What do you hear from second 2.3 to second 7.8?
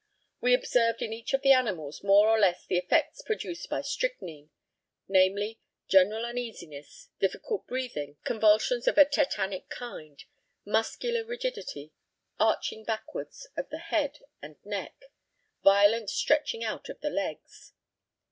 less of the effects produced by strychnine namely, general uneasiness, difficult